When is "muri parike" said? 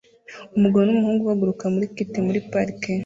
2.27-2.91